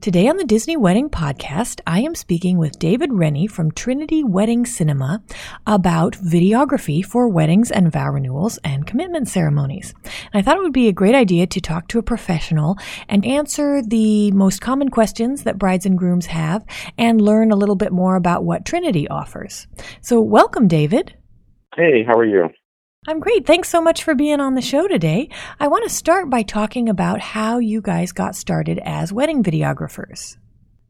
[0.00, 4.64] Today on the Disney Wedding Podcast, I am speaking with David Rennie from Trinity Wedding
[4.64, 5.22] Cinema
[5.66, 9.92] about videography for weddings and vow renewals and commitment ceremonies.
[10.04, 12.78] And I thought it would be a great idea to talk to a professional
[13.10, 16.64] and answer the most common questions that brides and grooms have
[16.96, 19.66] and learn a little bit more about what Trinity offers.
[20.00, 21.14] So, welcome, David.
[21.76, 22.48] Hey, how are you?
[23.10, 23.44] I'm great.
[23.44, 25.30] Thanks so much for being on the show today.
[25.58, 30.36] I want to start by talking about how you guys got started as wedding videographers.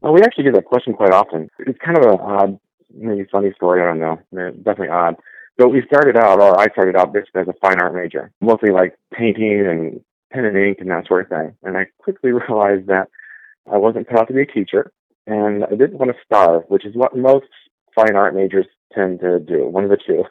[0.01, 1.49] Well, we actually get that question quite often.
[1.57, 2.59] It's kind of an odd,
[2.93, 3.81] maybe funny story.
[3.81, 4.51] I don't know.
[4.51, 5.15] Definitely odd.
[5.57, 8.69] But we started out, or I started out basically as a fine art major, mostly
[8.69, 9.99] like painting and
[10.31, 11.57] pen and ink and that sort of thing.
[11.63, 13.07] And I quickly realized that
[13.65, 14.91] I wasn't cut out to be a teacher,
[15.25, 17.47] and I didn't want to starve, which is what most
[17.95, 20.23] fine art majors tend to do, one of the two.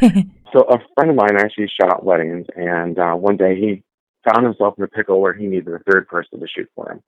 [0.52, 3.82] so a friend of mine actually shot weddings, and uh, one day he
[4.28, 7.02] found himself in a pickle where he needed a third person to shoot for him.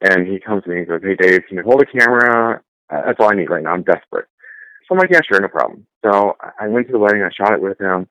[0.00, 2.62] And he comes to me and goes, "Hey Dave, can you hold a camera?
[2.90, 3.72] Uh, that's all I need right now.
[3.72, 4.26] I'm desperate."
[4.86, 7.52] So I'm like, "Yeah, sure, no problem." So I went to the wedding, I shot
[7.52, 8.08] it with him,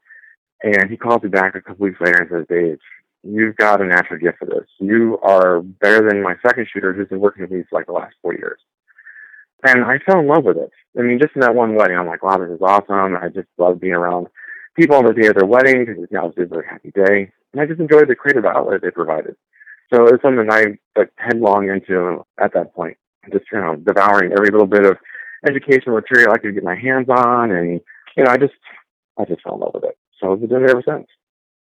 [0.63, 2.79] and he calls me back a couple weeks later and says, "Dave,
[3.23, 4.67] you've got a natural gift for this.
[4.79, 7.93] You are better than my second shooter who's been working with me for like the
[7.93, 8.59] last four years."
[9.63, 10.72] And I fell in love with it.
[10.97, 13.17] I mean, just in that one wedding, I'm like, wow, this is awesome.
[13.17, 14.27] I just love being around
[14.75, 17.31] people on the day of their wedding because it's obviously a very happy day.
[17.54, 19.36] And I just enjoyed the creative outlet they provided.
[19.93, 22.98] So it was something I like headlong into at that point,
[23.31, 24.98] just you know devouring every little bit of
[25.48, 27.80] educational material I could get my hands on, and
[28.17, 28.54] you know I just
[29.17, 29.98] I just fell in love with it.
[30.20, 31.08] So I've been doing it ever since.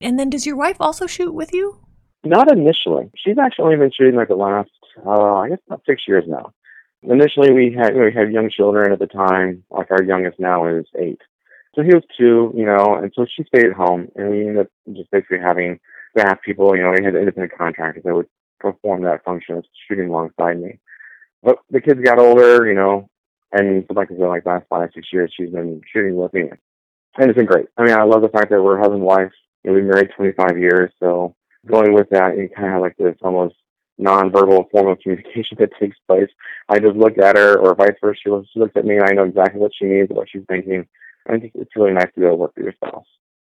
[0.00, 1.78] And then, does your wife also shoot with you?
[2.24, 3.10] Not initially.
[3.16, 4.70] She's actually only been shooting like the last,
[5.06, 6.52] uh, I guess, about six years now.
[7.02, 9.64] Initially, we had we had young children at the time.
[9.70, 11.20] Like our youngest now is eight,
[11.74, 14.58] so he was two, you know, and so she stayed at home, and we ended
[14.58, 15.80] up just basically having
[16.16, 16.76] staff people.
[16.76, 18.28] You know, we had independent contractors that would
[18.60, 20.78] perform that function of shooting alongside me.
[21.42, 23.08] But the kids got older, you know,
[23.52, 27.30] and like said, like the last five six years, she's been shooting with me, and
[27.30, 27.66] it's been great.
[27.76, 29.32] I mean, I love the fact that we're husband and wife.
[29.64, 31.34] You know, we've been married 25 years, so
[31.66, 33.54] going with that, you kind of have like this almost
[34.02, 36.28] nonverbal form of communication that takes place.
[36.68, 38.18] I just look at her, or vice versa.
[38.22, 40.42] She looks, she looks at me, and I know exactly what she means, what she's
[40.48, 40.86] thinking.
[41.28, 43.06] I think it's really nice to be able to work with your spouse.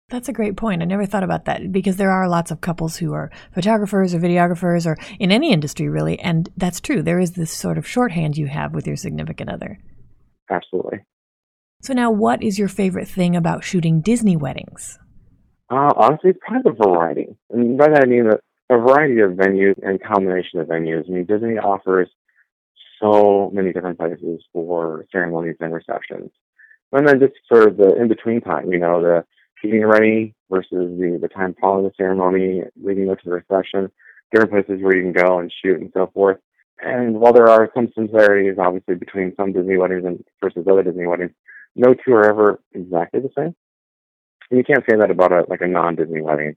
[0.09, 0.83] That's a great point.
[0.83, 4.21] I never thought about that because there are lots of couples who are photographers or
[4.21, 6.17] videographers or in any industry, really.
[6.21, 7.03] And that's true.
[7.03, 9.81] There is this sort of shorthand you have with your significant other.
[10.49, 11.01] Absolutely.
[11.83, 14.99] So, now what is your favorite thing about shooting Disney weddings?
[15.69, 17.37] Uh, honestly, it's probably the variety.
[17.51, 18.41] And by that I mean that
[18.71, 21.09] a variety of venues and combination of venues.
[21.09, 22.09] I mean, Disney offers
[23.01, 26.31] so many different places for ceremonies and receptions.
[26.93, 29.25] And then just sort of the in between time, you know, the
[29.63, 33.91] getting ready versus the, the time following the ceremony, leading up to the reception,
[34.33, 36.39] different places where you can go and shoot and so forth.
[36.81, 41.07] And while there are some similarities, obviously, between some Disney weddings and versus other Disney
[41.07, 41.33] weddings,
[41.75, 43.55] no two are ever exactly the same.
[44.51, 46.57] And you can't say that about a like a non-Disney wedding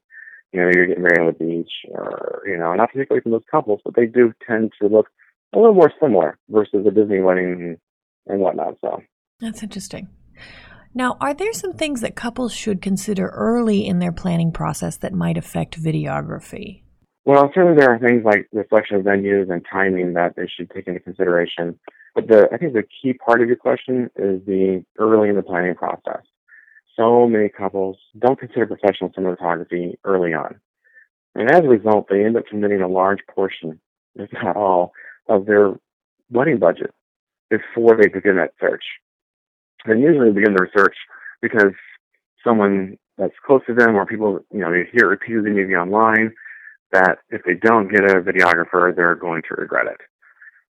[0.51, 3.43] you know, you're getting married on the beach, or you know, not particularly from those
[3.49, 5.07] couples, but they do tend to look
[5.53, 7.77] a little more similar versus a Disney wedding
[8.27, 8.75] and whatnot.
[8.81, 9.01] So
[9.39, 10.07] that's interesting.
[10.93, 15.13] Now, are there some things that couples should consider early in their planning process that
[15.13, 16.81] might affect videography?
[17.25, 20.87] Well, certainly there are things like selection of venues and timing that they should take
[20.87, 21.79] into consideration.
[22.15, 25.43] But the, I think the key part of your question is the early in the
[25.43, 26.23] planning process
[26.99, 30.59] so many couples don't consider professional cinematography early on.
[31.35, 33.79] And as a result, they end up committing a large portion,
[34.15, 34.91] if not all,
[35.29, 35.73] of their
[36.29, 36.93] wedding budget
[37.49, 38.83] before they begin that search.
[39.85, 40.95] And usually begin the research
[41.41, 41.71] because
[42.43, 46.33] someone that's close to them or people, you know, they hear repeatedly maybe online
[46.91, 50.01] that if they don't get a videographer, they're going to regret it.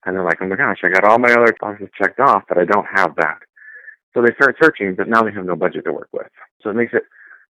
[0.06, 2.58] And they're like, oh my gosh, I got all my other boxes checked off, but
[2.58, 3.40] I don't have that.
[4.16, 6.28] So they start searching, but now they have no budget to work with.
[6.62, 7.04] So it makes it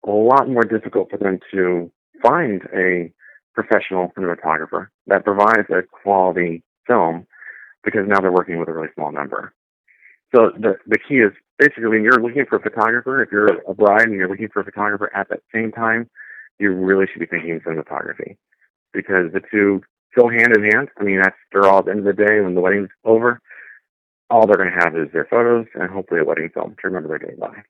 [0.06, 1.92] a lot more difficult for them to
[2.22, 3.14] find a
[3.54, 7.28] professional cinematographer that provides a quality film
[7.84, 9.54] because now they're working with a really small number.
[10.36, 13.74] So the the key is basically when you're looking for a photographer, if you're a
[13.74, 16.10] bride and you're looking for a photographer at that same time,
[16.60, 18.38] you really should be thinking cinematography
[18.92, 19.82] because the two
[20.18, 20.90] go hand in hand.
[21.00, 23.40] I mean, that's they're all at the end of the day when the wedding's over.
[24.30, 27.10] All they're going to have is their photos and hopefully a wedding film to remember
[27.10, 27.64] their day by.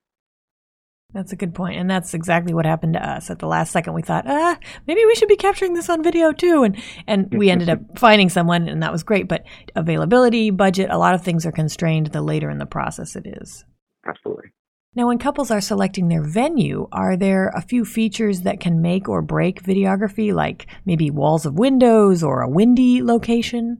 [1.14, 1.80] That's a good point.
[1.80, 3.30] And that's exactly what happened to us.
[3.30, 6.32] At the last second we thought, ah, maybe we should be capturing this on video
[6.34, 6.64] too.
[6.64, 9.28] And and we ended up finding someone and that was great.
[9.28, 13.26] But availability, budget, a lot of things are constrained the later in the process it
[13.26, 13.64] is.
[14.06, 14.52] Absolutely.
[14.98, 19.10] Now, when couples are selecting their venue, are there a few features that can make
[19.10, 23.78] or break videography, like maybe walls of windows or a windy location?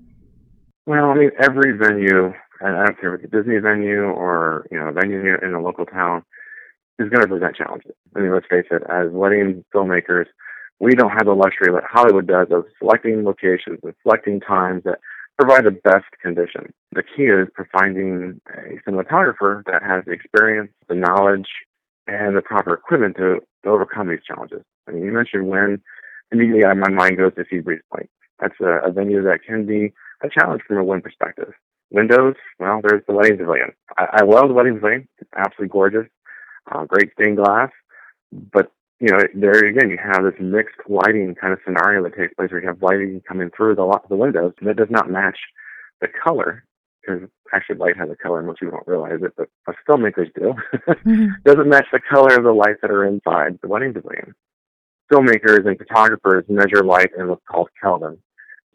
[0.86, 4.80] Well, I mean, every venue, I don't care if it's a Disney venue or you
[4.80, 6.24] know a venue in a local town,
[7.00, 7.92] is going to present challenges.
[8.16, 10.26] I mean, let's face it, as wedding filmmakers,
[10.80, 15.00] we don't have the luxury that Hollywood does of selecting locations and selecting times that
[15.38, 16.72] provide the best conditions.
[16.94, 21.48] The key is for finding a cinematographer that has the experience, the knowledge,
[22.08, 24.62] and the proper equipment to, to overcome these challenges.
[24.88, 25.82] I mean, you mentioned when
[26.32, 28.10] immediately uh, my mind goes to Seabreeze Point.
[28.40, 29.94] That's a, a venue that can be
[30.24, 31.54] a challenge from a wind perspective.
[31.92, 33.72] Windows, well, there's the wedding pavilion.
[33.98, 35.08] I, I love the wedding pavilion.
[35.20, 36.08] It's absolutely gorgeous
[36.72, 37.72] uh, great stained glass.
[38.32, 42.34] But you know, there again, you have this mixed lighting kind of scenario that takes
[42.34, 45.38] place where you have lighting coming through the the windows, and it does not match
[46.02, 46.64] the color
[47.02, 50.34] because actually light has a color, and most people don't realize it, but us filmmakers
[50.34, 50.56] do.
[50.88, 51.28] mm-hmm.
[51.46, 54.34] Doesn't match the color of the lights that are inside the wedding pavilion.
[55.12, 58.18] Filmmakers and photographers measure light in what's called Kelvin.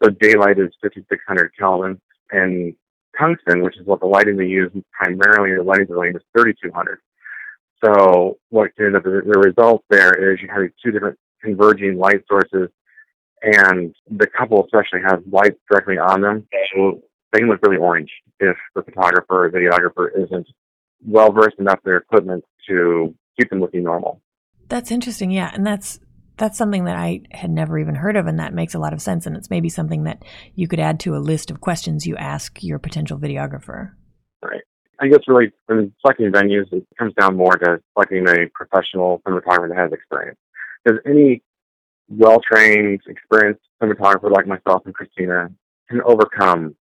[0.01, 1.99] So daylight is 5600 Kelvin,
[2.31, 2.73] and
[3.17, 6.99] tungsten, which is what the lighting they use primarily in the lighting pavilion, is 3200.
[7.83, 12.69] So what the, the result there is you have two different converging light sources,
[13.41, 16.47] and the couple especially has light directly on them.
[16.75, 17.01] So
[17.33, 20.47] they can look really orange if the photographer or videographer isn't
[21.05, 24.21] well versed enough in their equipment to keep them looking normal.
[24.67, 25.99] That's interesting, yeah, and that's
[26.41, 29.01] that's something that I had never even heard of, and that makes a lot of
[29.01, 29.27] sense.
[29.27, 30.23] And it's maybe something that
[30.55, 33.91] you could add to a list of questions you ask your potential videographer.
[34.43, 34.61] Right.
[34.99, 39.69] I guess really when selecting venues, it comes down more to selecting a professional cinematographer
[39.69, 40.39] that has experience.
[40.83, 41.43] Because any
[42.09, 45.49] well-trained, experienced cinematographer like myself and Christina
[45.89, 46.75] can overcome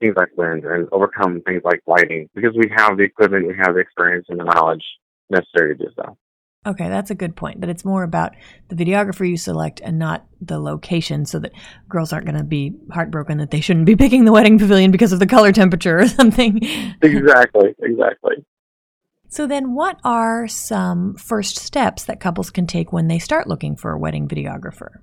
[0.00, 3.74] things like wind and overcome things like lighting because we have the equipment, we have
[3.74, 4.84] the experience and the knowledge
[5.30, 6.18] necessary to do so.
[6.64, 7.60] Okay, that's a good point.
[7.60, 8.34] That it's more about
[8.68, 11.52] the videographer you select and not the location, so that
[11.88, 15.12] girls aren't going to be heartbroken that they shouldn't be picking the wedding pavilion because
[15.12, 16.60] of the color temperature or something.
[17.02, 18.44] Exactly, exactly.
[19.28, 23.74] So, then what are some first steps that couples can take when they start looking
[23.74, 24.98] for a wedding videographer?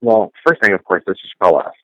[0.00, 1.74] Well, first thing, of course, is just call us.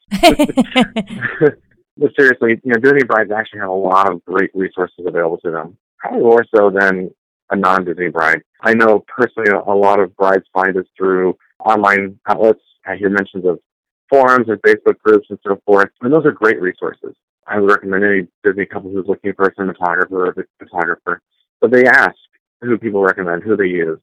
[1.96, 5.50] but seriously, you know, Disney brides actually have a lot of great resources available to
[5.52, 7.10] them, probably more so than
[7.50, 8.42] a non-Disney bride.
[8.62, 12.60] I know personally a, lot of brides find us through online outlets.
[12.86, 13.58] I hear mentions of
[14.08, 17.14] forums and Facebook groups and so forth, and those are great resources.
[17.46, 21.20] I would recommend any Disney couple who's looking for a cinematographer or a photographer,
[21.60, 22.14] but they ask
[22.60, 23.98] who people recommend, who they use.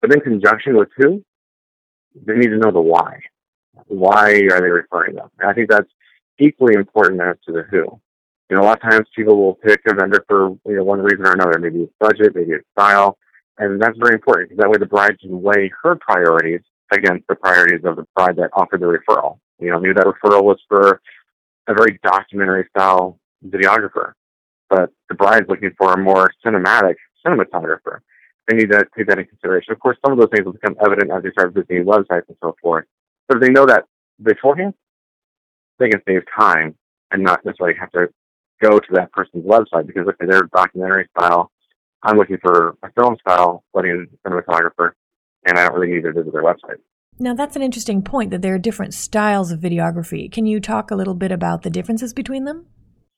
[0.00, 1.24] But in conjunction with who,
[2.26, 3.20] they need to know the why.
[3.86, 5.30] Why are they referring them?
[5.38, 5.90] And I think that's
[6.38, 8.00] equally important as to the who.
[8.54, 11.00] You know, a lot of times people will pick a vendor for you know one
[11.00, 11.58] reason or another.
[11.58, 13.18] Maybe it's budget, maybe it's style,
[13.58, 16.60] and that's very important because that way the bride can weigh her priorities
[16.92, 19.40] against the priorities of the bride that offered the referral.
[19.58, 21.00] You know, maybe that referral was for
[21.66, 24.12] a very documentary style videographer,
[24.70, 26.94] but the bride's looking for a more cinematic
[27.26, 28.02] cinematographer.
[28.46, 29.72] They need to take that in consideration.
[29.72, 32.36] Of course, some of those things will become evident as they start visiting websites and
[32.40, 32.84] so forth.
[33.26, 33.86] But if they know that
[34.22, 34.74] beforehand,
[35.80, 36.76] they can save time
[37.10, 38.10] and not necessarily have to
[38.62, 41.50] go to that person's website because look, they're documentary style.
[42.02, 44.92] I'm looking for a film style wedding cinematographer,
[45.46, 46.78] and I don't really need to visit their website.
[47.18, 50.30] Now, that's an interesting point that there are different styles of videography.
[50.30, 52.66] Can you talk a little bit about the differences between them?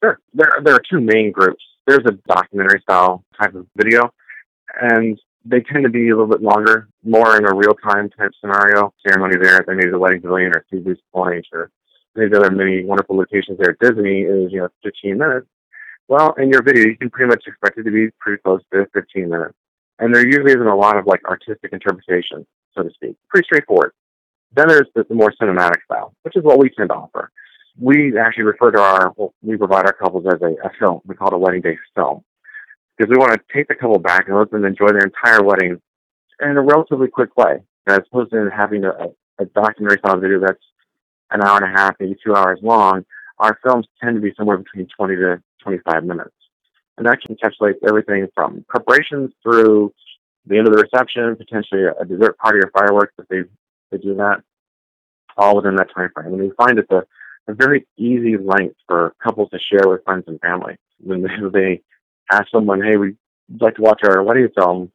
[0.03, 0.21] Sure.
[0.35, 1.65] There, there are two main groups.
[1.87, 4.13] There's a documentary style type of video,
[4.81, 8.33] and they tend to be a little bit longer, more in a real time type
[8.41, 8.93] scenario.
[9.07, 11.71] Ceremony there at maybe the wedding pavilion or Seabreeze Point or
[12.19, 15.47] any other many wonderful locations there at Disney is, you know, 15 minutes.
[16.09, 18.87] Well, in your video, you can pretty much expect it to be pretty close to
[18.95, 19.55] 15 minutes.
[19.99, 23.17] And there usually isn't a lot of like artistic interpretation, so to speak.
[23.29, 23.93] Pretty straightforward.
[24.55, 27.31] Then there's the, the more cinematic style, which is what we tend to offer.
[27.79, 31.01] We actually refer to our, well, we provide our couples as a, a film.
[31.07, 32.23] We call it a wedding day film.
[32.97, 35.81] Because we want to take the couple back and let them enjoy their entire wedding
[36.41, 38.93] in a relatively quick way, as opposed to having a,
[39.39, 40.63] a documentary style video that's
[41.31, 43.05] an hour and a half, maybe two hours long
[43.39, 46.35] our films tend to be somewhere between 20 to 25 minutes.
[46.97, 49.93] And that can encapsulate everything from preparations through
[50.47, 53.43] the end of the reception, potentially a dessert party or fireworks if they,
[53.91, 54.43] they do that,
[55.37, 56.33] all within that time frame.
[56.33, 57.05] And we find it's a,
[57.49, 60.77] a very easy length for couples to share with friends and family.
[61.01, 61.83] When they, they
[62.33, 63.17] ask someone, hey, we'd
[63.61, 64.91] like to watch our wedding film,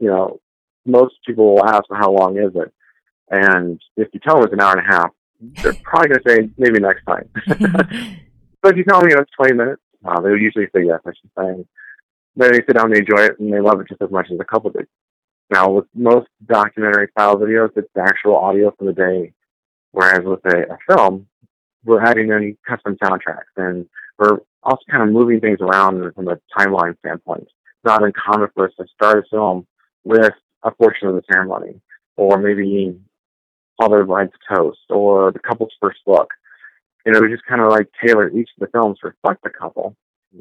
[0.00, 0.40] you know,
[0.86, 2.72] most people will ask, well, how long is it?
[3.30, 5.10] And if you tell them it's an hour and a half,
[5.62, 7.28] they're probably going to say maybe next time.
[8.62, 10.84] but if you tell them you know, it's 20 minutes, uh, they would usually say
[10.84, 11.64] yes, I should say.
[12.36, 14.28] Then they sit down, and they enjoy it, and they love it just as much
[14.32, 14.86] as a couple did.
[15.50, 19.32] Now, with most documentary style videos, it's the actual audio from the day,
[19.92, 21.26] whereas with a, a film,
[21.84, 23.86] we're adding in custom soundtracks, and
[24.18, 27.42] we're also kind of moving things around from a timeline standpoint.
[27.42, 29.66] It's not uncommon for us to start a film
[30.04, 30.32] with
[30.62, 31.80] a portion of the ceremony,
[32.16, 32.66] or maybe
[33.80, 36.28] Father Bride's Toast, or the couple's first look.
[37.04, 39.50] You know, we just kind of like tailor each of the films to reflect the
[39.50, 39.96] couple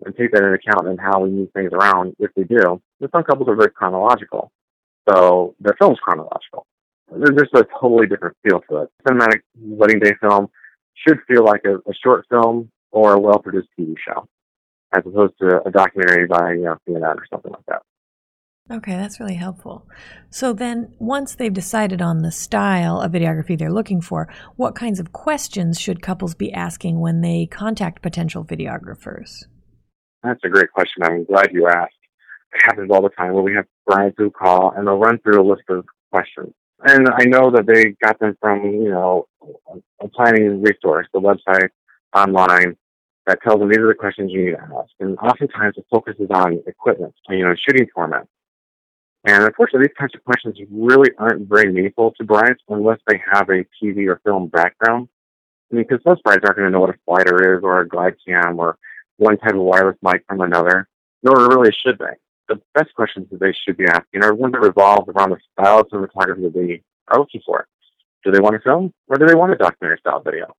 [0.06, 2.82] and take that into account in how we move things around if we do.
[3.00, 4.52] But some couples are very chronological,
[5.10, 6.66] so their film's chronological.
[7.12, 8.90] There's just a totally different feel to it.
[9.08, 10.48] Cinematic wedding day film
[10.96, 14.28] should feel like a, a short film or a well-produced TV show,
[14.96, 17.82] as opposed to a documentary by you know CNN or something like that.
[18.74, 19.88] Okay, that's really helpful.
[20.32, 25.00] So then, once they've decided on the style of videography they're looking for, what kinds
[25.00, 29.44] of questions should couples be asking when they contact potential videographers?
[30.24, 31.04] That's a great question.
[31.04, 31.94] I'm glad you asked.
[32.54, 35.40] It happens all the time where we have brides who call and they'll run through
[35.40, 36.54] a list of questions.
[36.84, 39.28] And I know that they got them from, you know,
[40.02, 41.70] a planning resource, the website
[42.16, 42.76] online
[43.28, 44.92] that tells them these are the questions you need to ask.
[45.00, 48.28] And oftentimes it focuses on equipment, you know, shooting format.
[49.26, 53.50] And unfortunately, these types of questions really aren't very meaningful to brides unless they have
[53.50, 55.08] a TV or film background.
[55.72, 57.88] I mean, because most brides aren't going to know what a slider is or a
[57.88, 58.78] glide cam or
[59.18, 60.88] one type of wireless mic from another,
[61.24, 62.18] nor really should they.
[62.50, 65.80] The best questions that they should be asking are ones that revolve around the style
[65.80, 67.66] of cinematography that they are looking for.
[68.26, 70.54] Do they want a film or do they want a documentary style video?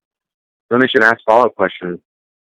[0.69, 1.99] Then they should ask follow up questions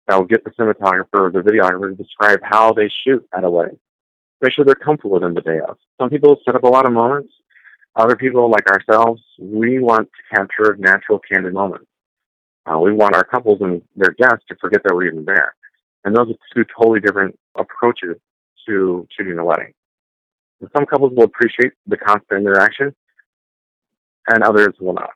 [0.08, 3.50] that will get the cinematographer or the videographer to describe how they shoot at a
[3.50, 3.80] wedding.
[4.42, 5.78] Make sure they're comfortable within the day of.
[6.00, 7.34] Some people set up a lot of moments.
[7.96, 11.88] Other people, like ourselves, we want to capture natural, candid moments.
[12.66, 15.56] Uh, we want our couples and their guests to forget that we're even there.
[16.04, 18.18] And those are two totally different approaches
[18.68, 19.74] to shooting a wedding.
[20.60, 22.96] And some couples will appreciate the constant interaction,
[24.28, 25.12] and others will not.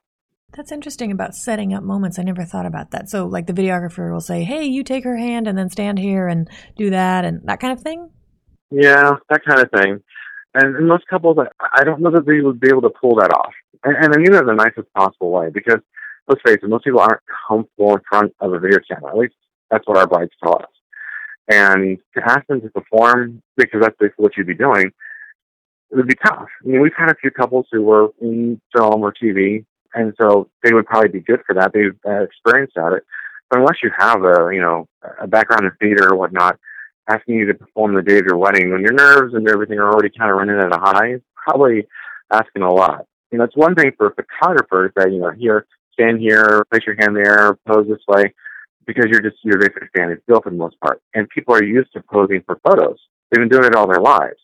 [0.55, 2.17] That's interesting about setting up moments.
[2.17, 3.09] I never thought about that.
[3.09, 6.27] So, like the videographer will say, "Hey, you take her hand and then stand here
[6.27, 8.09] and do that," and that kind of thing.
[8.71, 10.01] Yeah, that kind of thing.
[10.53, 13.33] And, most couples, I, I don't know that they would be able to pull that
[13.33, 13.53] off.
[13.83, 15.79] And, I mean that in the nicest possible way because
[16.27, 19.11] let's face it, most people aren't comfortable in front of a video camera.
[19.11, 19.35] At least
[19.71, 20.69] that's what our brides tell us.
[21.47, 24.91] And to ask them to perform, because that's basically what you'd be doing,
[25.91, 26.47] it would be tough.
[26.63, 30.49] I mean, we've had a few couples who were in film or TV, and so
[30.63, 31.73] they would probably be good for that.
[31.73, 33.03] They've uh, experienced at it.
[33.49, 34.88] But unless you have a, you know,
[35.19, 36.59] a background in theater or whatnot,
[37.09, 39.91] asking you to perform the day of your wedding when your nerves and everything are
[39.91, 41.87] already kind of running at a high, is probably
[42.31, 43.05] asking a lot.
[43.31, 46.95] You know, it's one thing for photographers that, you know, here, stand here, place your
[46.99, 48.33] hand there, pose this way
[48.85, 51.01] because you're just you're basically standing still for the most part.
[51.13, 52.97] And people are used to posing for photos.
[53.29, 54.39] They've been doing it all their lives.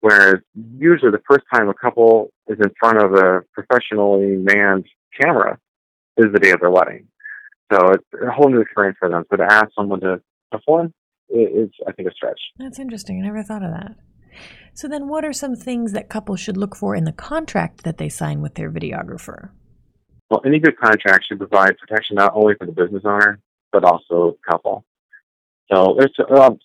[0.00, 0.36] Whereas
[0.78, 4.86] usually the first time a couple is in front of a professionally manned
[5.20, 5.58] camera
[6.16, 7.08] is the day of their wedding.
[7.72, 9.24] So it's a whole new experience for them.
[9.28, 10.20] So to ask someone to
[10.52, 10.94] perform
[11.30, 12.40] is, I think, a stretch.
[12.58, 13.20] That's interesting.
[13.20, 13.96] I never thought of that.
[14.74, 17.98] So then, what are some things that couples should look for in the contract that
[17.98, 19.50] they sign with their videographer?
[20.30, 23.40] Well, any good contract should provide protection not only for the business owner,
[23.72, 24.84] but also the couple.
[25.72, 26.14] So there's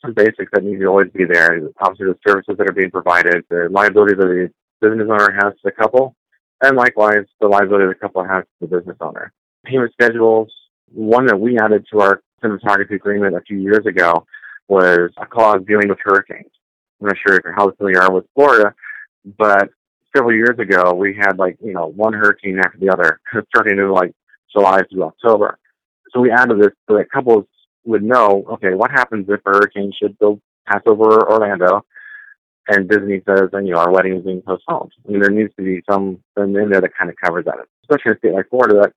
[0.01, 1.59] some basics that need to always be there.
[1.81, 4.49] Obviously, the services that are being provided, the liability that the
[4.81, 6.15] business owner has to the couple,
[6.61, 9.33] and likewise, the liability the couple has to the business owner.
[9.65, 10.53] Payment schedules,
[10.93, 14.25] one that we added to our cinematography agreement a few years ago
[14.73, 16.51] was a clause dealing with hurricanes.
[16.99, 18.73] I'm not sure how familiar you are with Florida,
[19.37, 19.69] but
[20.15, 23.89] several years ago, we had like, you know, one hurricane after the other, starting in
[23.91, 24.13] like
[24.51, 25.59] July through October.
[26.11, 27.45] So we added this so that couples
[27.85, 31.85] would know, okay, what happens if a hurricane should go pass over Orlando
[32.67, 34.91] and Disney says, and you know, our wedding is being postponed.
[35.05, 38.11] I mean, there needs to be something in there that kind of covers that, especially
[38.11, 38.93] in a state like Florida that,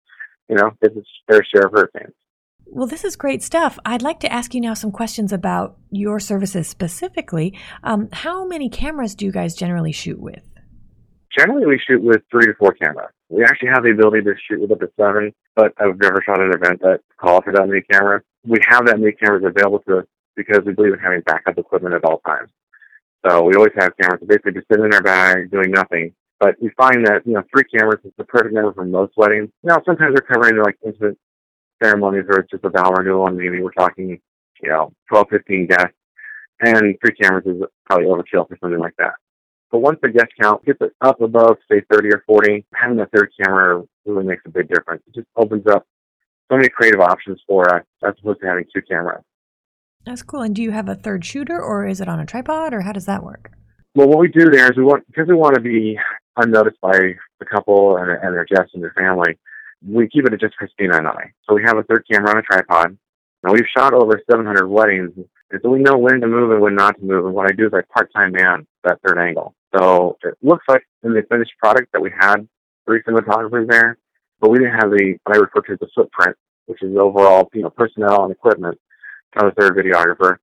[0.49, 2.15] you know, gets its fair share of hurricanes.
[2.67, 3.79] Well, this is great stuff.
[3.85, 7.59] I'd like to ask you now some questions about your services specifically.
[7.83, 10.43] Um, how many cameras do you guys generally shoot with?
[11.37, 13.13] Generally, we shoot with three to four cameras.
[13.29, 16.41] We actually have the ability to shoot with up to seven but I've never shot
[16.41, 18.23] an event that calls for that many cameras.
[18.47, 20.05] We have that many cameras available to us
[20.37, 22.51] because we believe in having backup equipment at all times.
[23.27, 26.15] So we always have cameras basically just sitting in our bag doing nothing.
[26.39, 29.49] But we find that, you know, three cameras is the perfect number for most weddings.
[29.63, 31.17] Now, sometimes we're covering like intimate
[31.83, 34.21] ceremonies where it's just a vow renewal and maybe we're talking,
[34.63, 35.95] you know, 12, 15 guests.
[36.61, 39.13] And three cameras is probably overkill for something like that.
[39.71, 43.07] But once the guest count gets it up above, say, 30 or 40, having a
[43.07, 45.03] third camera really makes a big difference.
[45.07, 45.87] It just opens up
[46.51, 49.23] so many creative options for us as opposed to having two cameras.
[50.07, 50.43] That's cool.
[50.43, 52.93] And do you have a third shooter or is it on a tripod or how
[52.93, 53.51] does that work?
[53.95, 55.99] Well, what we do there is we want, because we want to be
[56.37, 59.39] unnoticed by the couple and, and their guests and their family,
[59.85, 61.33] we keep it at just Christina and I.
[61.49, 62.97] So we have a third camera on a tripod.
[63.43, 66.75] Now we've shot over 700 weddings, and so we know when to move and when
[66.75, 67.27] not to move.
[67.27, 69.55] And what I do is I part-time man that third angle.
[69.77, 72.49] So it looks like in the finished product that we had
[72.87, 73.99] three cinematographers there,
[74.41, 77.01] but we didn't have the what I refer to as the footprint, which is the
[77.01, 78.79] overall you know personnel and equipment
[79.37, 80.39] of a third videographer.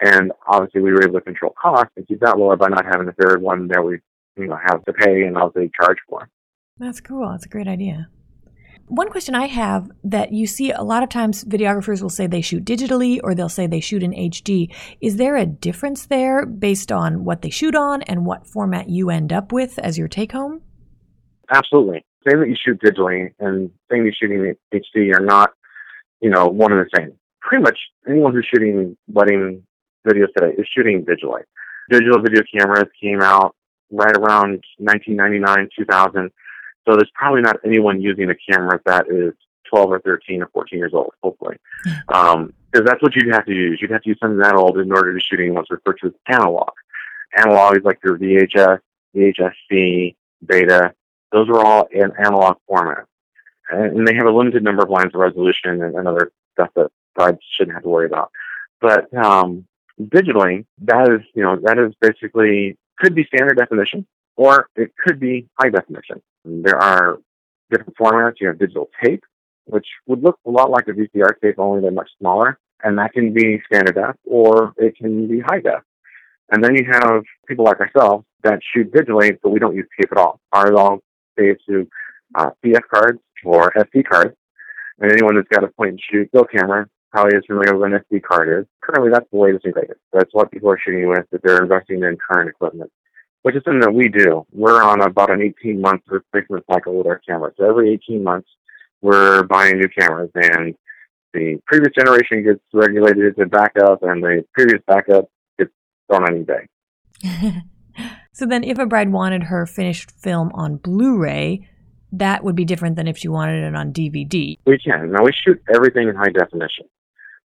[0.00, 3.08] And obviously, we were able to control costs and keep that lower by not having
[3.08, 3.98] a third one that we
[4.36, 6.28] you know have to pay and also charge for.
[6.78, 7.30] That's cool.
[7.30, 8.08] That's a great idea.
[8.92, 12.42] One question I have that you see a lot of times videographers will say they
[12.42, 14.70] shoot digitally or they'll say they shoot in HD.
[15.00, 19.08] Is there a difference there based on what they shoot on and what format you
[19.08, 20.60] end up with as your take home?
[21.50, 22.04] Absolutely.
[22.28, 25.52] Saying that you shoot digitally and saying you're shooting in HD are not,
[26.20, 27.12] you know, one and the same.
[27.40, 29.62] Pretty much anyone who's shooting wedding
[30.06, 31.44] videos today is shooting digitally.
[31.88, 33.56] Digital video cameras came out
[33.90, 36.30] right around 1999, 2000
[36.84, 39.34] so there's probably not anyone using a camera that is
[39.72, 41.56] 12 or 13 or 14 years old, hopefully.
[41.84, 43.78] Because um, that's what you'd have to use.
[43.80, 46.12] You'd have to use something that old in order to shooting what's referred to as
[46.26, 46.70] analog.
[47.36, 48.80] Analog is like your VHS,
[49.16, 50.94] VHS-C, beta.
[51.30, 53.06] Those are all in analog format.
[53.70, 56.90] And they have a limited number of lines of resolution and, and other stuff that
[57.14, 58.30] brides shouldn't have to worry about.
[58.80, 59.66] But um,
[59.98, 65.20] digitally, that is, you know, that is basically, could be standard definition or it could
[65.20, 66.22] be high definition.
[66.44, 67.18] There are
[67.70, 68.34] different formats.
[68.40, 69.24] You have digital tape,
[69.66, 73.12] which would look a lot like a VCR tape, only they're much smaller, and that
[73.12, 75.82] can be standard def or it can be high def.
[76.50, 80.12] And then you have people like ourselves that shoot digitally, but we don't use tape
[80.12, 80.40] at all.
[80.52, 80.98] Ours all
[81.38, 81.88] saves to
[82.34, 84.36] uh, CF cards or SD cards.
[84.98, 87.98] And anyone that's got a point and shoot still camera probably is familiar with an
[88.10, 88.66] SD card is.
[88.82, 90.00] Currently, that's the latest and greatest.
[90.12, 92.90] That's what people are shooting with if they're investing in current equipment
[93.42, 94.46] which is something that we do.
[94.52, 97.54] We're on about an 18 month replacement cycle with our cameras.
[97.58, 98.48] So every 18 months,
[99.00, 100.74] we're buying new cameras, and
[101.34, 105.28] the previous generation gets regulated to backup, and the previous backup
[105.58, 105.72] gets
[106.06, 107.62] thrown on eBay.
[108.32, 111.68] so then, if a bride wanted her finished film on Blu-ray,
[112.12, 114.58] that would be different than if she wanted it on DVD.
[114.66, 115.10] We can.
[115.10, 116.86] Now we shoot everything in high definition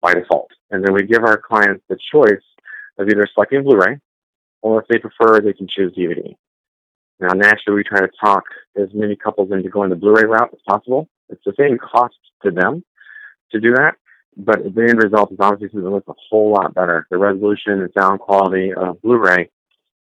[0.02, 2.44] by default, and then we give our clients the choice
[2.98, 3.98] of either selecting Blu-ray
[4.62, 6.35] or if they prefer, they can choose DVD.
[7.21, 8.45] Now, naturally, we try to talk
[8.77, 11.09] as many couples into going the Blu-ray route as possible.
[11.29, 12.85] It's the same cost to them
[13.53, 13.95] to do that,
[14.37, 17.07] but the end result is obviously something that looks a whole lot better.
[17.11, 19.51] The resolution and sound quality of Blu-ray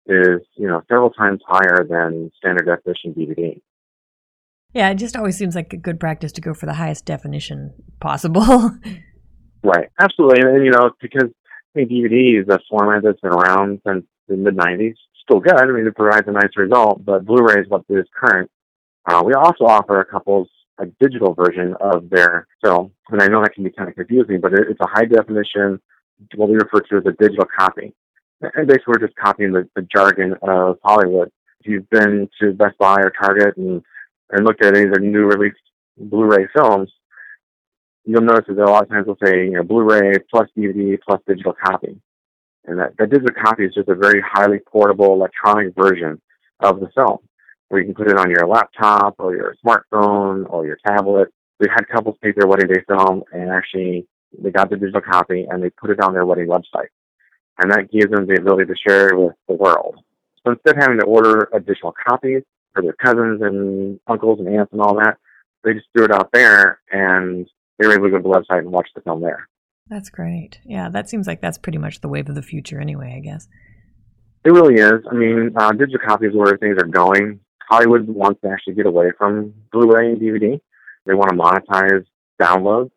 [0.08, 3.62] is, you know, several times higher than standard definition DVD.
[4.74, 7.74] Yeah, it just always seems like a good practice to go for the highest definition
[8.00, 8.72] possible.
[9.64, 11.30] right, absolutely, and, and you know, because
[11.76, 14.96] I mean, DVD is a format that's been around since the mid 90s.
[15.24, 15.56] Still good.
[15.56, 18.50] I mean, it provides a nice result, but Blu-ray is what is current.
[19.06, 23.42] Uh, we also offer a couple's a digital version of their film, and I know
[23.42, 25.80] that can be kind of confusing, but it, it's a high definition,
[26.36, 27.94] what we refer to as a digital copy.
[28.42, 31.32] And basically, we're just copying the, the jargon of Hollywood.
[31.62, 33.82] If you've been to Best Buy or Target and,
[34.32, 35.62] and looked at any of their new released
[35.98, 36.92] Blu-ray films,
[38.06, 41.22] you'll notice that a lot of times they'll say, you know, Blu-ray plus DVD plus
[41.28, 42.02] digital copy.
[42.66, 46.22] And that, that digital copy is just a very highly portable electronic version
[46.62, 47.18] of the film,
[47.68, 51.30] where you can put it on your laptop or your smartphone or your tablet.
[51.60, 54.08] We had couples take their wedding day film and actually
[54.42, 56.88] they got the digital copy and they put it on their wedding website.
[57.60, 59.98] And that gives them the ability to share it with the world.
[60.44, 64.74] So instead of having to order additional copies for their cousins and uncles and aunts
[64.74, 65.18] and all that,
[65.64, 67.48] they just threw it out there and
[67.78, 69.48] they were able to go to the website and watch the film there.
[69.88, 70.60] That's great.
[70.66, 73.48] Yeah, that seems like that's pretty much the wave of the future anyway, I guess.
[74.46, 75.02] It really is.
[75.10, 77.40] I mean, uh, digital copies where things are going.
[77.70, 80.60] Hollywood wants to actually get away from Blu-ray and DVD.
[81.06, 82.06] They want to monetize
[82.42, 82.92] downloads.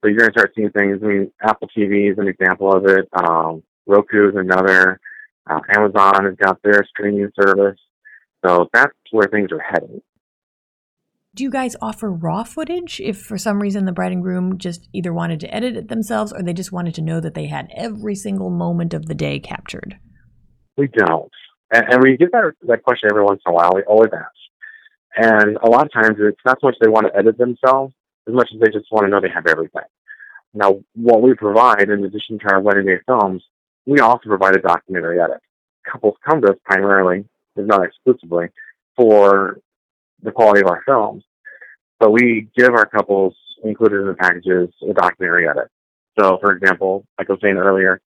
[0.00, 1.00] So you're going to start seeing things.
[1.02, 3.08] I mean, Apple TV is an example of it.
[3.12, 5.00] Um, Roku is another.
[5.48, 7.78] Uh, Amazon has got their streaming service.
[8.44, 10.00] So that's where things are heading.
[11.34, 14.88] Do you guys offer raw footage if for some reason the bride and groom just
[14.92, 17.68] either wanted to edit it themselves or they just wanted to know that they had
[17.76, 19.98] every single moment of the day captured?
[20.76, 21.30] We don't.
[21.72, 23.72] And, and we get that, that question every once in a while.
[23.74, 24.32] We always ask.
[25.16, 27.94] And a lot of times it's not so much they want to edit themselves
[28.26, 29.82] as much as they just want to know they have everything.
[30.54, 33.42] Now, what we provide, in addition to our wedding day films,
[33.86, 35.40] we also provide a documentary edit.
[35.90, 37.24] Couples come to us primarily,
[37.56, 38.46] if not exclusively,
[38.96, 39.60] for
[40.22, 41.24] the quality of our films.
[42.00, 45.68] But we give our couples included in the packages a documentary edit.
[46.18, 48.00] So, for example, like I was saying earlier,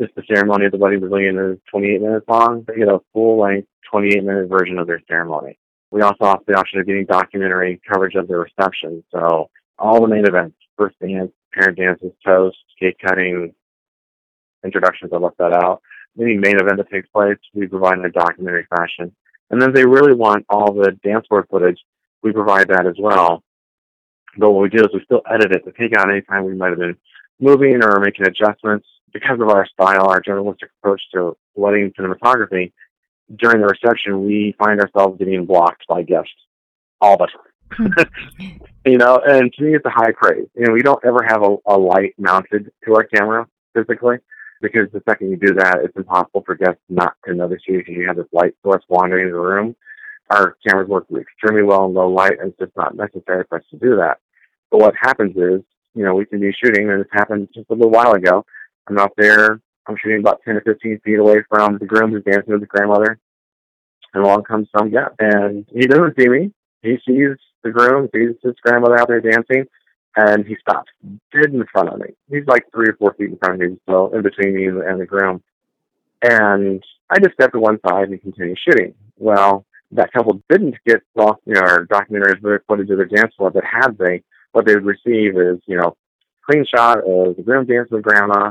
[0.00, 2.64] just the ceremony at the wedding pavilion is 28 minutes long.
[2.66, 5.58] They get a full length 28 minute version of their ceremony.
[5.90, 9.04] We also offer the option of getting documentary coverage of the reception.
[9.12, 13.54] So all the main events, first dance, parent dances, toast, cake cutting,
[14.64, 15.82] introductions, I left that out.
[16.20, 19.14] Any main event that takes place, we provide in a documentary fashion.
[19.54, 21.78] And then they really want all the dance floor footage,
[22.24, 23.44] we provide that as well.
[24.36, 26.56] But what we do is we still edit it to take out any time we
[26.56, 26.96] might have been
[27.38, 28.84] moving or making adjustments.
[29.12, 32.72] Because of our style, our journalistic approach to wedding cinematography,
[33.36, 36.34] during the reception, we find ourselves getting blocked by guests
[37.00, 37.94] all the time.
[38.34, 38.48] Hmm.
[38.86, 40.48] you know, and to me, it's a high praise.
[40.56, 44.16] You know, we don't ever have a, a light mounted to our camera physically
[44.60, 47.94] because the second you do that, it's impossible for guests not to notice you because
[47.94, 49.76] you have this light source wandering in the room.
[50.30, 53.64] Our cameras work extremely well in low light, and it's just not necessary for us
[53.70, 54.18] to do that.
[54.70, 55.62] But what happens is,
[55.94, 58.44] you know, we can be shooting, and this happened just a little while ago.
[58.88, 62.24] I'm out there, I'm shooting about 10 to 15 feet away from the groom who's
[62.24, 63.18] dancing with the grandmother,
[64.14, 66.52] and along comes some guest, and he doesn't see me.
[66.82, 69.66] He sees the groom, sees his grandmother out there dancing,
[70.16, 70.90] and he stops
[71.32, 72.06] dead in front of me.
[72.30, 75.00] He's like three or four feet in front of me, so in between me and
[75.00, 75.42] the groom.
[76.22, 78.94] And I just stepped to one side and continued shooting.
[79.18, 83.50] Well, that couple didn't get off, you know, our documentary footage of their dance floor,
[83.50, 84.22] but had they,
[84.52, 85.96] what they would receive is, you know,
[86.48, 88.50] clean shot of the groom dancing with grandma,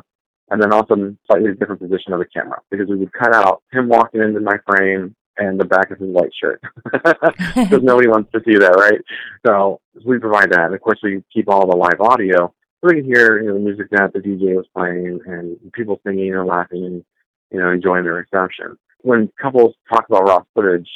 [0.49, 3.87] and then also slightly different position of the camera because we would cut out him
[3.87, 6.61] walking into my frame and the back of his white shirt
[6.93, 9.01] because nobody wants to see that, right?
[9.45, 10.65] So we provide that.
[10.65, 13.53] And of course, we keep all the live audio so we can hear you know,
[13.53, 17.05] the music that the DJ was playing and people singing and laughing and
[17.51, 18.77] you know enjoying the reception.
[19.01, 20.89] When couples talk about raw footage,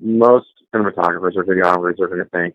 [0.00, 2.54] most cinematographers or videographers are going to think,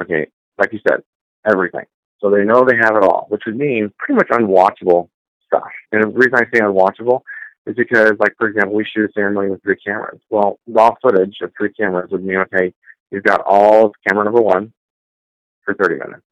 [0.00, 0.26] okay,
[0.58, 1.02] like you said,
[1.46, 1.84] everything.
[2.20, 5.08] So they know they have it all, which would mean pretty much unwatchable
[5.46, 5.68] stuff.
[5.92, 7.22] And the reason I say unwatchable
[7.68, 10.20] is because, like, for example, we shoot a ceremony with three cameras.
[10.30, 12.72] Well, raw footage of three cameras would mean, okay,
[13.10, 14.72] you've got all of camera number one
[15.64, 16.22] for 30 minutes,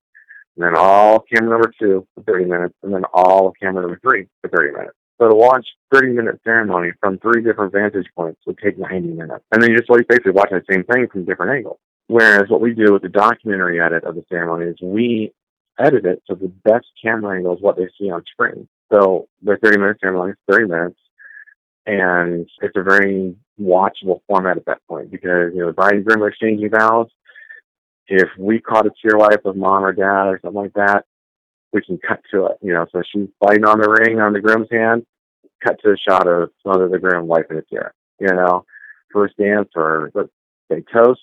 [0.57, 4.01] and then all camera number two for 30 minutes, and then all of camera number
[4.03, 4.97] three for 30 minutes.
[5.19, 9.45] So to watch 30 minute ceremony from three different vantage points would take 90 minutes.
[9.51, 11.79] And then you just basically watching the same thing from different angles.
[12.09, 15.33] Whereas what we do with the documentary edit of the ceremony is we
[15.79, 18.69] edit it so the best camera angle is what they see on screen.
[18.93, 21.01] So the 30 minute ceremony is 30 minutes
[21.87, 26.05] and it's a very watchable format at that point because you know the bride and
[26.05, 27.09] groom are exchanging vows.
[28.09, 31.05] If we caught a tear wipe of mom or dad or something like that,
[31.73, 32.59] we can cut to it.
[32.63, 35.07] You know, so she's biting on the ring on the groom's hand,
[35.65, 37.95] cut to a shot of mother the groom wiping a tear.
[38.21, 38.65] You know,
[39.13, 40.31] first dance or let's
[40.71, 41.21] say toast.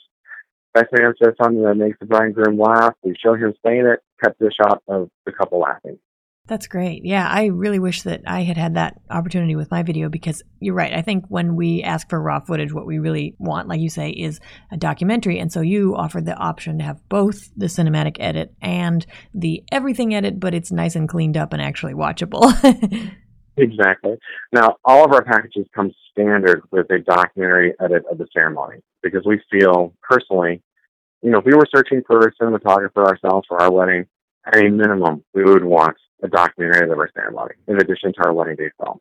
[0.74, 2.94] Best man says something that makes the bride and groom laugh.
[3.04, 6.00] We show him saying it, cut to a shot of the couple laughing.
[6.46, 7.06] That's great.
[7.06, 10.76] Yeah, I really wish that I had had that opportunity with my video because you're
[10.76, 10.92] right.
[10.94, 14.10] I think when we ask for raw footage, what we really want, like you say,
[14.10, 15.40] is a documentary.
[15.40, 20.14] And so you offered the option to have both the cinematic edit and the everything
[20.14, 22.52] edit, but it's nice and cleaned up and actually watchable.
[23.58, 24.18] exactly.
[24.52, 29.24] Now, all of our packages come standard with a documentary edit of the ceremony because
[29.26, 30.62] we feel personally,
[31.22, 34.08] you know, if we were searching for a cinematographer ourselves for our wedding,
[34.46, 38.34] at a minimum, we would want a documentary of our ceremony in addition to our
[38.34, 39.00] wedding day film.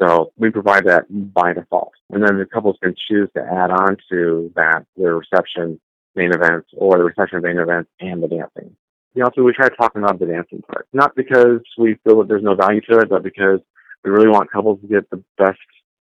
[0.00, 1.92] So we provide that by default.
[2.10, 5.80] And then the couples can choose to add on to that the reception
[6.14, 8.76] main events or the reception main events and the dancing.
[9.14, 10.86] You know, so we try talking about the dancing part.
[10.92, 13.60] Not because we feel that there's no value to it, but because
[14.04, 15.58] we really want couples to get the best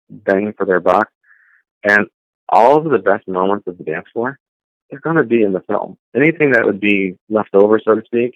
[0.09, 1.09] bang for their buck.
[1.83, 2.07] And
[2.49, 4.39] all of the best moments of the dance floor,
[4.89, 5.97] they're going to be in the film.
[6.15, 8.35] Anything that would be left over, so to speak,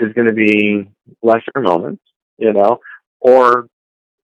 [0.00, 0.88] is going to be
[1.22, 2.02] lesser moments,
[2.38, 2.80] you know,
[3.20, 3.68] or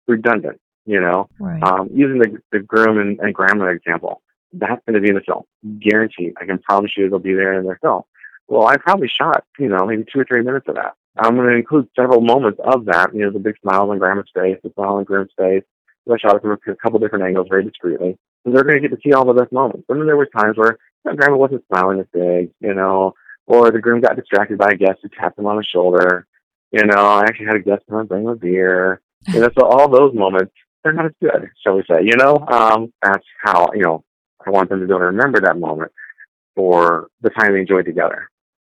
[0.07, 1.29] redundant, you know.
[1.39, 1.63] Right.
[1.63, 5.21] Um, using the, the groom and, and grandma example, that's going to be in the
[5.21, 5.43] film.
[5.81, 6.35] Guaranteed.
[6.41, 8.03] I can promise you it'll be there in their film.
[8.49, 10.95] Well, I probably shot, you know, maybe two or three minutes of that.
[11.19, 14.31] I'm going to include several moments of that, you know, the big smile on grandma's
[14.35, 15.65] face, the smile on groom's face.
[16.09, 18.17] I shot it from a couple different angles very discreetly.
[18.45, 19.87] So they're going to get to see all the best moments.
[19.89, 23.15] And then there were times where grandma wasn't smiling as big, you know,
[23.47, 26.27] or the groom got distracted by a guest who tapped him on the shoulder.
[26.73, 29.01] You know, I actually had a guest come and bring a beer.
[29.29, 30.53] You know, so all those moments,
[30.85, 32.05] they're not as good, shall we say.
[32.05, 34.05] You know, um, that's how, you know,
[34.47, 35.91] I want them to be able to remember that moment
[36.55, 38.31] for the time they enjoyed together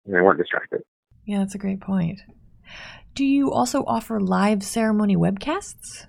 [0.06, 0.80] and they weren't distracted.
[1.26, 2.20] Yeah, that's a great point.
[3.14, 6.06] Do you also offer live ceremony webcasts?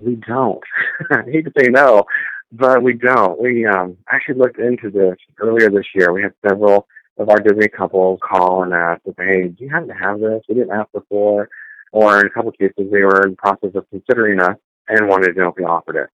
[0.00, 0.62] We don't.
[1.12, 2.04] I hate to say no,
[2.50, 3.40] but we don't.
[3.40, 6.12] We um, actually looked into this earlier this year.
[6.12, 9.94] We had several of our Disney couples call and ask, hey, do you happen to
[9.94, 10.42] have this?
[10.48, 11.48] We didn't ask before.
[11.92, 14.56] Or in a couple cases, they were in the process of considering us
[14.88, 16.10] and wanted to know if we offered it.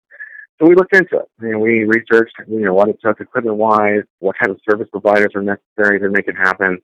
[0.60, 1.28] So we looked into it.
[1.40, 5.42] and we researched, you know, what it took equipment-wise, what kind of service providers are
[5.42, 6.78] necessary to make it happen.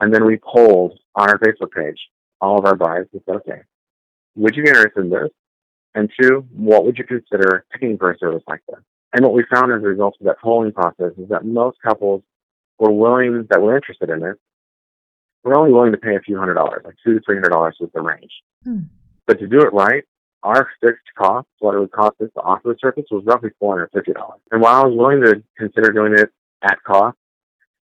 [0.00, 1.98] And then we polled on our Facebook page
[2.40, 3.62] all of our brides and said, okay,
[4.36, 5.30] would you be interested in this?
[5.96, 8.78] And two, what would you consider paying for a service like this?
[9.12, 12.22] And what we found as a result of that polling process is that most couples
[12.78, 14.36] were willing, that were interested in it,
[15.44, 17.76] were only willing to pay a few hundred dollars, like two to three hundred dollars
[17.80, 18.32] was the range.
[18.64, 18.80] Hmm.
[19.26, 20.04] But to do it right,
[20.42, 23.74] our fixed cost, what it would cost us to offer the service, was roughly four
[23.74, 24.40] hundred fifty dollars.
[24.50, 26.30] And while I was willing to consider doing it
[26.62, 27.16] at cost,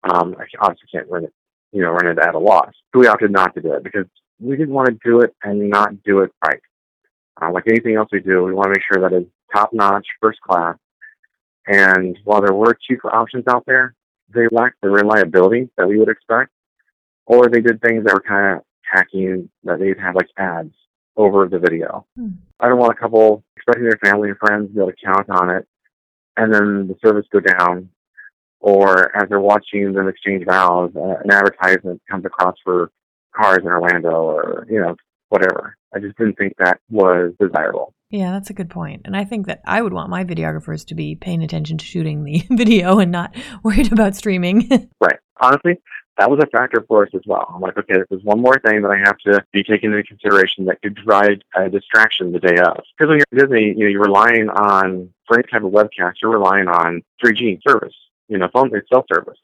[0.05, 1.33] um, I obviously can't run it,
[1.73, 2.73] you know, run it at a loss.
[2.93, 4.07] So we opted not to do it because
[4.41, 6.61] we didn't want to do it and not do it right.
[7.41, 10.07] Uh, like anything else we do, we want to make sure that it's top notch,
[10.21, 10.77] first class.
[11.67, 13.95] And while there were cheaper options out there,
[14.35, 16.51] they lacked the reliability that we would expect,
[17.27, 20.75] or they did things that were kind of tacky that they'd have like ads
[21.17, 22.07] over the video.
[22.17, 22.31] Hmm.
[22.61, 25.31] I don't want a couple expecting their family and friends to be able to count
[25.31, 25.67] on it,
[26.37, 27.91] and then the service go down,
[28.61, 32.91] or as they're watching them exchange vows, uh, an advertisement comes across for
[33.35, 34.97] cars in Orlando, or you know
[35.29, 35.77] whatever.
[35.95, 37.95] I just didn't think that was desirable.
[38.13, 39.03] Yeah, that's a good point.
[39.07, 42.25] And I think that I would want my videographers to be paying attention to shooting
[42.25, 44.69] the video and not worried about streaming.
[45.01, 45.19] right.
[45.41, 45.81] Honestly,
[46.19, 47.51] that was a factor for us as well.
[47.55, 50.07] I'm like, okay, this is one more thing that I have to be taken into
[50.07, 52.85] consideration that could provide a distraction the day of.
[52.97, 56.17] Because when you're at Disney, you know, you're relying on, for any type of webcast,
[56.21, 57.95] you're relying on 3G service,
[58.29, 59.39] you know, phone-based cell service.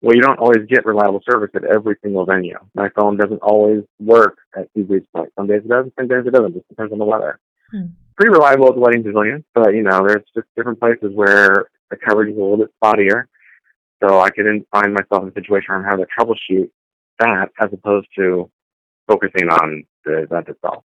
[0.00, 2.56] Well, you don't always get reliable service at every single venue.
[2.74, 5.30] My phone doesn't always work at Seabreeze Point.
[5.36, 6.52] Some days it does, some days it doesn't.
[6.52, 7.38] It just depends on the weather.
[7.70, 7.86] Hmm.
[8.16, 11.96] Pretty reliable at the Wedding Pavilion, but you know, there's just different places where the
[11.96, 13.24] coverage is a little bit spottier.
[14.02, 16.70] So I couldn't find myself in a situation where I'm having to troubleshoot
[17.18, 18.50] that as opposed to
[19.06, 20.84] focusing on the event itself.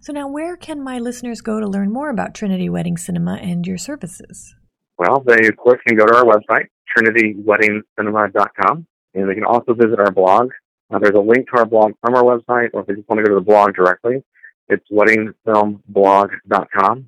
[0.00, 3.66] So now, where can my listeners go to learn more about Trinity Wedding Cinema and
[3.66, 4.54] your services?
[4.98, 8.86] Well, they of course can go to our website, trinityweddingcinema.com.
[9.14, 10.50] And they can also visit our blog.
[10.90, 13.18] Uh, there's a link to our blog from our website, or if they just want
[13.18, 14.22] to go to the blog directly,
[14.68, 17.06] it's weddingfilmblog.com.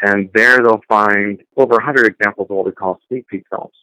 [0.00, 3.74] And there they'll find over 100 examples of what we call sneak peek films,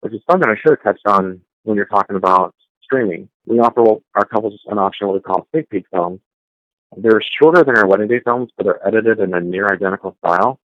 [0.00, 3.28] which is something I should have touched on when you're talking about streaming.
[3.46, 6.18] We offer our couples an option what we call sneak peek films.
[6.96, 10.58] They're shorter than our wedding day films, but they're edited in a near identical style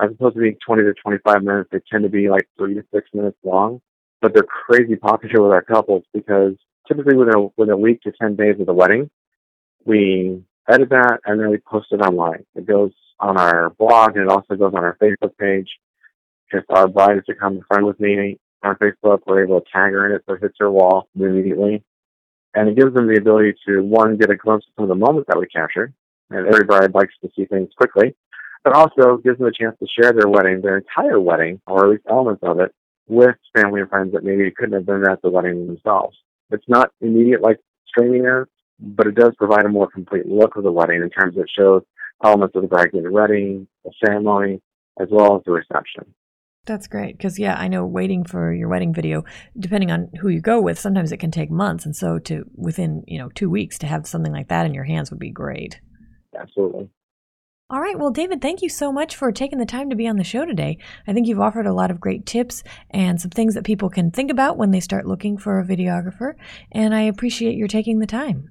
[0.00, 2.84] as opposed to being 20 to 25 minutes, they tend to be like three to
[2.92, 3.80] six minutes long.
[4.20, 6.54] But they're crazy popular with our couples because
[6.88, 9.10] typically within a, within a week to 10 days of the wedding,
[9.84, 12.44] we edit that and then we post it online.
[12.54, 15.68] It goes on our blog and it also goes on our Facebook page.
[16.52, 19.92] If our bride is to come friend with me on Facebook, we're able to tag
[19.92, 21.82] her in it so it hits her wall immediately.
[22.54, 24.94] And it gives them the ability to, one, get a glimpse of some of the
[24.94, 25.92] moments that we captured.
[26.30, 28.14] And every bride likes to see things quickly
[28.66, 31.90] but also gives them a chance to share their wedding, their entire wedding, or at
[31.92, 32.74] least elements of it,
[33.06, 36.16] with family and friends that maybe couldn't have been at the wedding themselves.
[36.50, 40.64] It's not immediate like streaming is, but it does provide a more complete look of
[40.64, 41.82] the wedding in terms of it shows
[42.24, 44.60] elements of the bride getting ready, the ceremony,
[45.00, 46.14] as well as the reception.
[46.66, 49.24] That's great because yeah, I know waiting for your wedding video,
[49.56, 53.04] depending on who you go with, sometimes it can take months, and so to within
[53.06, 55.80] you know two weeks to have something like that in your hands would be great.
[56.38, 56.90] Absolutely.
[57.68, 57.98] All right.
[57.98, 60.44] Well, David, thank you so much for taking the time to be on the show
[60.44, 60.78] today.
[61.06, 64.12] I think you've offered a lot of great tips and some things that people can
[64.12, 66.34] think about when they start looking for a videographer.
[66.70, 68.50] And I appreciate your taking the time.